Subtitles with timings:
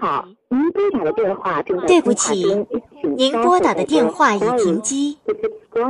[0.00, 2.66] 好，您拨打的电话正在对不起，
[3.18, 5.18] 您拨打的电话已停机。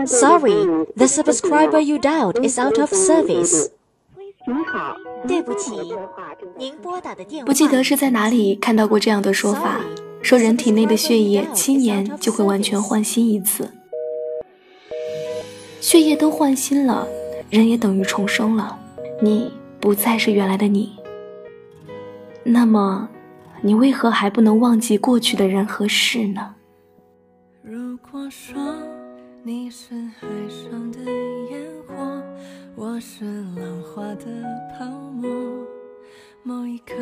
[0.04, 3.68] Sorry, the subscriber you dialed is out of service.
[4.49, 4.96] 您好，
[5.28, 5.70] 对不起，
[6.58, 9.81] 您拨打的电话不记得是在哪里看到过这样的说法，
[10.23, 13.71] 说人体内的血液七年就会完全换新一次。
[15.81, 17.07] 血液都换新了，
[17.49, 18.77] 人也等于重生了，
[19.23, 20.97] 你不再是原来的你。
[22.43, 23.09] 那么，
[23.63, 26.55] 你为何还不能忘记过去的人和事呢？
[27.63, 28.57] 如果说
[29.43, 30.99] 你是海上的
[31.51, 32.23] 烟火，
[32.74, 34.24] 我是浪花的
[34.73, 35.30] 泡沫，
[36.42, 36.95] 某一刻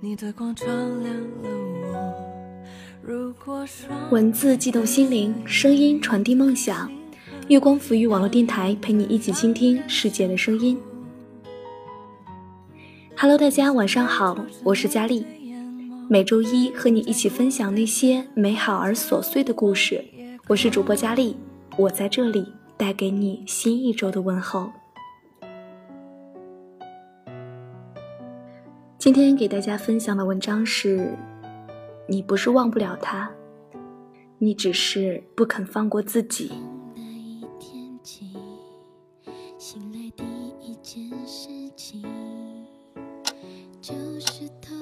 [0.00, 1.48] 你的光照亮了
[1.84, 2.14] 我。
[3.00, 6.90] 如果说文字悸动心灵，声音传递梦想。
[7.48, 10.76] 月光抚育网络电台陪你一起倾听世界的声音。
[13.16, 15.24] Hello，大家晚上好，我是佳丽。
[16.08, 20.04] 每周一和你一起分享那些美好而琐碎的故事。
[20.48, 21.36] 我是主播佳丽，
[21.78, 24.70] 我在这里带给你新一周的问候。
[28.98, 31.16] 今天给大家分享的文章是：
[32.06, 33.30] 你不是忘不了他，
[34.38, 36.52] 你只是不肯放过自己。
[36.94, 38.26] 那一天起，
[39.58, 40.24] 醒来第
[40.60, 42.04] 一件事情
[43.80, 44.76] 就是偷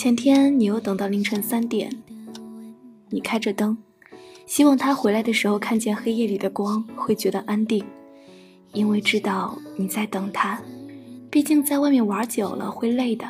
[0.00, 2.02] 前天你又等到凌晨三点，
[3.10, 3.76] 你开着灯，
[4.46, 7.84] 希望他回来的时候看见黑夜里的光会觉得安定，
[8.72, 10.58] 因为知道你在等他。
[11.30, 13.28] 毕竟在外面玩久了会累的，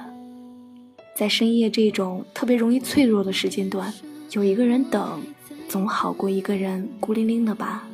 [1.17, 3.93] 在深夜这种特别容易脆弱的时间段，
[4.31, 5.21] 有一个人等，
[5.69, 7.85] 总好过一个人孤零零的吧。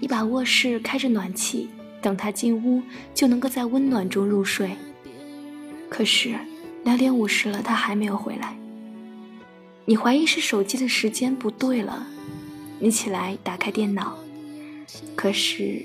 [0.00, 1.68] 你把卧室开着暖气，
[2.00, 2.82] 等他进屋
[3.14, 4.76] 就能够在温暖中入睡。
[5.88, 6.34] 可是
[6.84, 8.56] 两点五十了，他还没有回来。
[9.84, 12.06] 你怀疑是手机的时间不对了，
[12.78, 14.18] 你起来打开电脑，
[15.16, 15.82] 可是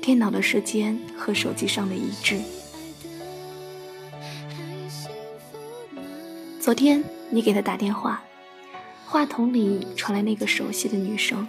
[0.00, 2.40] 电脑的时间和手机上的一致。
[6.58, 8.22] 昨天你给他打电话，
[9.04, 11.46] 话筒里传来那个熟悉的女声。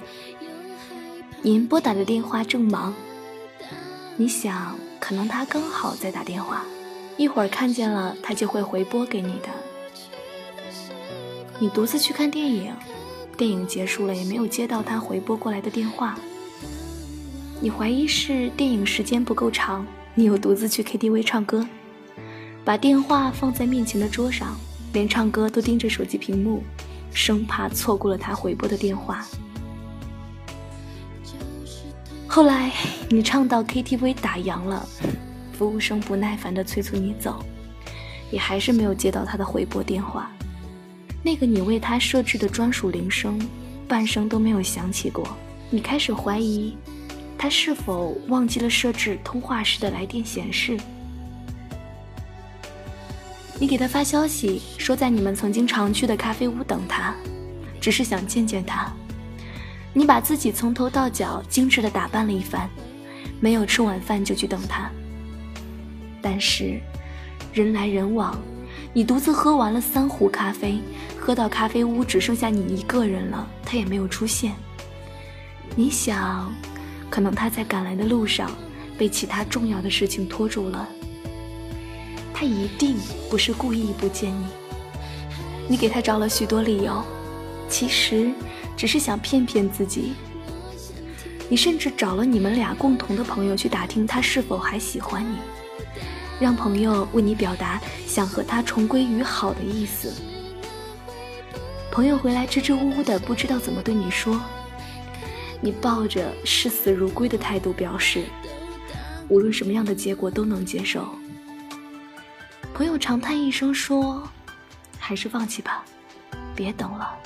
[1.42, 2.94] 您拨打的电话正忙，
[4.16, 6.64] 你想，可能他刚好在打电话，
[7.18, 9.50] 一会儿看见了他就会回拨给你的。
[11.60, 12.72] 你独自去看电影，
[13.36, 16.16] 电影结束了也没有接到他回拨过来的电话。
[17.60, 21.66] 你怀疑是电影时间不够长，你又独自去 KTV 唱歌，
[22.64, 24.56] 把电话放在面前的桌上，
[24.94, 26.62] 连唱歌都盯着手机屏幕，
[27.14, 29.26] 生怕错过了他回拨的电话。
[32.34, 32.72] 后来
[33.12, 34.84] 你唱到 KTV 打烊了，
[35.56, 37.46] 服务生不耐烦地催促你走，
[38.32, 40.32] 也还是没有接到他的回拨电话。
[41.22, 43.40] 那个你为他设置的专属铃声，
[43.88, 45.38] 半声都没有响起过。
[45.70, 46.76] 你开始怀疑，
[47.38, 50.76] 他是否忘记了设置通话时的来电显示。
[53.60, 57.14] 你给他发消息说在你们曾经常去的咖啡屋等他，
[57.80, 58.92] 只是想见见他。
[59.94, 62.68] 你把自己从头到脚精致的打扮了一番，
[63.40, 64.90] 没有吃晚饭就去等他。
[66.20, 66.80] 但是，
[67.54, 68.36] 人来人往，
[68.92, 70.80] 你独自喝完了三壶咖啡，
[71.20, 74.54] 喝到咖啡屋只剩下你一个人了，他也没有出现。
[75.76, 76.52] 你想，
[77.10, 78.50] 可能他在赶来的路上
[78.98, 80.90] 被其他重要的事情拖住了。
[82.34, 82.96] 他一定
[83.30, 84.46] 不是故意不见你。
[85.68, 87.04] 你给他找了许多理由，
[87.70, 88.32] 其实。
[88.84, 90.12] 只是想骗骗自己。
[91.48, 95.38] 你甚至找了你们俩共同的朋友去打听他是否还喜欢你，
[96.38, 100.14] 让朋友为你表达想和他重归于好的意思。
[101.94, 104.38] 朋友回来支支吾吾的，不知道怎么对你说。
[105.62, 108.26] 你抱着视死如归的态度表示，
[109.30, 111.08] 无论什么样的结果都能接受。
[112.74, 114.28] 朋友长叹一声说
[115.00, 115.86] ：“还是放弃吧，
[116.54, 117.18] 别等了。”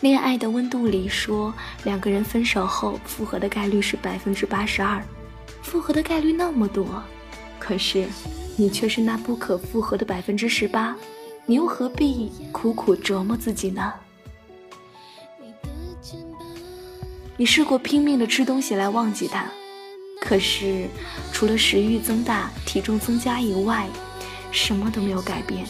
[0.00, 1.52] 恋爱的温度里说，
[1.82, 5.02] 两个人分手后复合的概率是百分之八十二，
[5.60, 7.02] 复合的概率那么多，
[7.58, 8.06] 可是
[8.56, 10.96] 你却是那不可复合的百分之十八，
[11.46, 13.92] 你又何必苦苦折磨自己呢？
[17.36, 19.46] 你试过拼命的吃东西来忘记他，
[20.20, 20.86] 可是
[21.32, 23.88] 除了食欲增大、体重增加以外，
[24.52, 25.66] 什么都没有改变。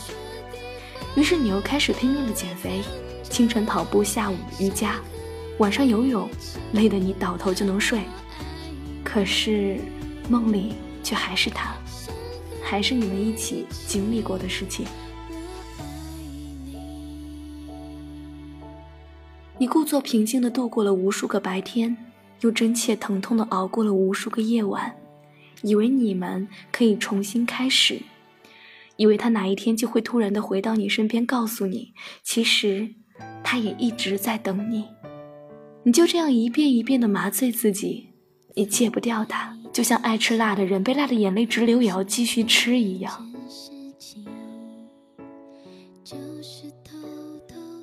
[1.17, 2.83] 于是你又开始拼命的减肥。
[3.29, 4.97] 清晨跑步，下午瑜伽，
[5.59, 6.29] 晚上游泳，
[6.73, 8.01] 累得你倒头就能睡，
[9.05, 9.79] 可是
[10.29, 11.75] 梦里却还是他，
[12.63, 14.87] 还是你们一起经历过的事情。
[19.59, 21.97] 你故作平静地度过了无数个白天，
[22.41, 24.97] 又真切疼痛地熬过了无数个夜晚，
[25.63, 28.03] 以为你们可以重新开始，
[28.97, 31.93] 以为他哪一天就会突然地回到你身边，告诉你，
[32.23, 32.95] 其实
[33.43, 34.85] 他也一直在等你。
[35.85, 38.09] 你就这样一遍一遍地麻醉自己，
[38.55, 43.27] 你戒不掉他，就像爱吃辣的人被辣的眼泪直流也要继续吃一样。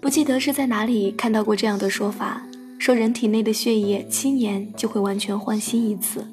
[0.02, 2.46] 不记得是在哪里看到过这样的说法，
[2.78, 6.28] 说人体内的血液七年就会完全换新一次，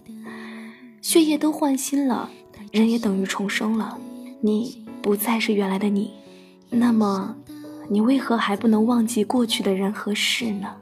[1.00, 2.28] 血液都换新了，
[2.70, 3.98] 人也等于重生了。
[4.42, 6.10] 你不再是原来的你，
[6.68, 7.34] 那么，
[7.92, 10.74] 你为何还不能忘记过去的人和事呢？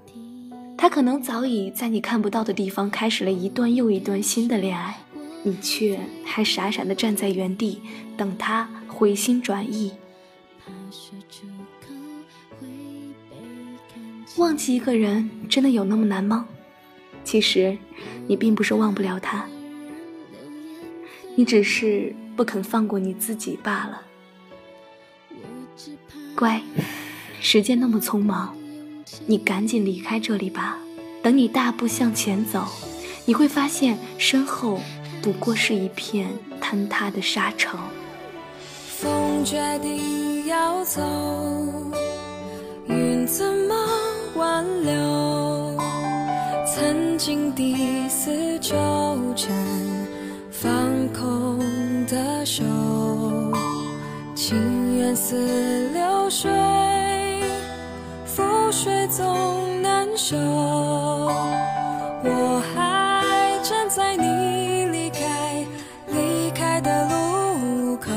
[0.78, 4.96] 他可能早已在你看不到的地方开始了一段又一段新的恋爱，
[5.42, 7.82] 你却还傻傻的站在原地，
[8.16, 9.90] 等他回心转意。
[14.36, 16.46] 忘记一个人真的有那么难吗？
[17.24, 17.76] 其实，
[18.28, 19.44] 你并不是忘不了他，
[21.34, 24.02] 你只是不肯放过你自己罢了。
[26.36, 26.62] 乖，
[27.52, 28.54] 时间那么匆忙，
[29.26, 30.78] 你赶紧离开这里吧。
[31.20, 32.64] 等你大步向前走，
[33.24, 34.78] 你会发现身后
[35.20, 36.30] 不过是一片
[36.62, 37.76] 坍塌的沙城。
[38.86, 41.02] 风决定要走，
[42.86, 43.74] 云怎么？
[44.36, 45.76] 挽留
[46.64, 48.30] 曾经的死
[48.60, 48.76] 纠
[49.34, 49.52] 缠，
[50.52, 50.70] 放
[51.12, 51.58] 空
[52.06, 52.62] 的手，
[54.36, 56.48] 情缘似流水，
[60.28, 60.38] 总难收。
[62.22, 65.64] 我还站在你离开
[66.08, 68.10] 离开的路口。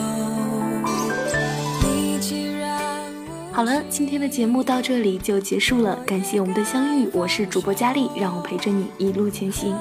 [1.81, 2.77] 你既然
[3.53, 9.75] 好了，今天的节目到这里就结束了，感谢我们的相遇，我是主播佳丽，让我陪着你一路前行。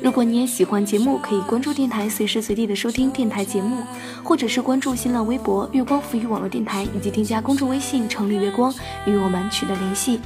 [0.00, 3.82] 如果你也喜欢节目，可以关注电台，随时随地的收听电台节目，
[4.22, 8.72] 或者是关注新浪微博月光浮语网络电台，以及添加公众微信城里月光
[9.06, 10.20] 与我们取得联系。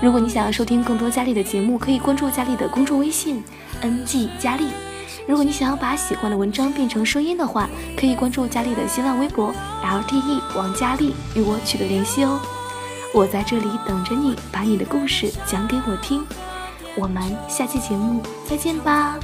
[0.00, 3.42] 如果你想要收听更多佳丽的节目，可以关注佳丽的公众微信
[3.82, 4.68] ng 佳丽。
[5.28, 12.40] 如果你想要把喜欢的文章变成声音的话，可以关注佳丽的新浪微博 lte 王佳丽，与我取得联系哦。
[13.14, 16.24] 我在这里等着你，把你的故事讲给我听。
[16.96, 19.18] 我们下期节目再见吧。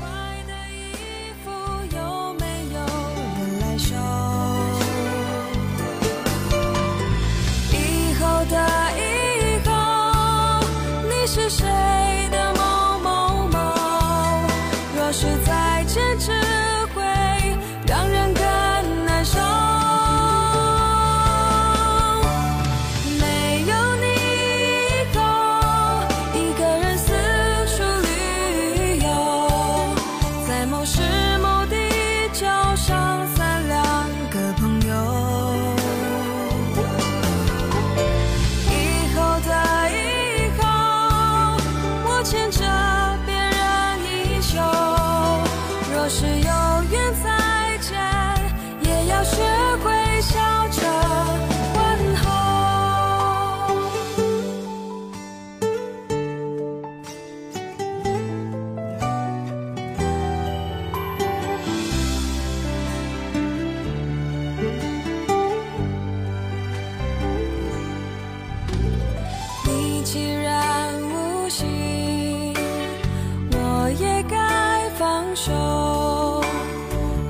[75.41, 76.43] 手，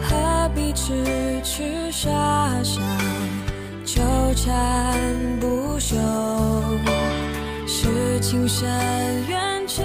[0.01, 2.09] 何必痴痴傻
[2.65, 2.81] 傻
[3.85, 4.01] 纠
[4.35, 4.99] 缠
[5.39, 5.95] 不休？
[7.67, 8.67] 是情深
[9.29, 9.85] 缘浅，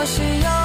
[0.00, 0.57] 我需要